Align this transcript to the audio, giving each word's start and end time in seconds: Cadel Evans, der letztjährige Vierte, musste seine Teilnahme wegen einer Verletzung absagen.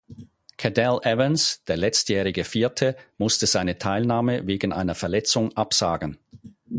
Cadel 0.57 0.97
Evans, 1.03 1.63
der 1.65 1.77
letztjährige 1.77 2.43
Vierte, 2.43 2.97
musste 3.19 3.45
seine 3.45 3.77
Teilnahme 3.77 4.47
wegen 4.47 4.73
einer 4.73 4.95
Verletzung 4.95 5.55
absagen. 5.55 6.17